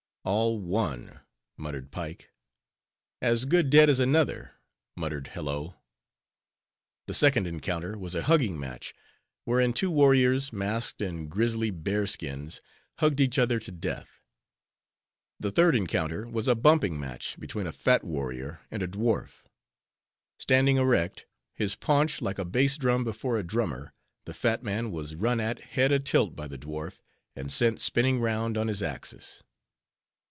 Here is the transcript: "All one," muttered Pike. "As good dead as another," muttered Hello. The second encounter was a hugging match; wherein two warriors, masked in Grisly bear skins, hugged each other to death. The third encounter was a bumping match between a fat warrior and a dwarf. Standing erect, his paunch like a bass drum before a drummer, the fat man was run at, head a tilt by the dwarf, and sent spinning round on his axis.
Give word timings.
"All 0.23 0.59
one," 0.59 1.21
muttered 1.57 1.89
Pike. 1.89 2.29
"As 3.23 3.45
good 3.45 3.71
dead 3.71 3.89
as 3.89 3.99
another," 3.99 4.51
muttered 4.95 5.29
Hello. 5.29 5.77
The 7.07 7.15
second 7.15 7.47
encounter 7.47 7.97
was 7.97 8.13
a 8.13 8.21
hugging 8.21 8.59
match; 8.59 8.93
wherein 9.45 9.73
two 9.73 9.89
warriors, 9.89 10.53
masked 10.53 11.01
in 11.01 11.27
Grisly 11.27 11.71
bear 11.71 12.05
skins, 12.05 12.61
hugged 12.99 13.19
each 13.19 13.39
other 13.39 13.59
to 13.61 13.71
death. 13.71 14.19
The 15.39 15.49
third 15.49 15.75
encounter 15.75 16.29
was 16.29 16.47
a 16.47 16.53
bumping 16.53 16.99
match 16.99 17.35
between 17.39 17.65
a 17.65 17.71
fat 17.73 18.03
warrior 18.03 18.61
and 18.69 18.83
a 18.83 18.87
dwarf. 18.87 19.45
Standing 20.37 20.77
erect, 20.77 21.25
his 21.55 21.75
paunch 21.75 22.21
like 22.21 22.37
a 22.37 22.45
bass 22.45 22.77
drum 22.77 23.03
before 23.03 23.39
a 23.39 23.43
drummer, 23.43 23.95
the 24.25 24.35
fat 24.35 24.61
man 24.61 24.91
was 24.91 25.15
run 25.15 25.39
at, 25.39 25.57
head 25.61 25.91
a 25.91 25.97
tilt 25.99 26.35
by 26.35 26.47
the 26.47 26.59
dwarf, 26.59 27.01
and 27.35 27.51
sent 27.51 27.81
spinning 27.81 28.19
round 28.19 28.55
on 28.55 28.67
his 28.67 28.83
axis. 28.83 29.41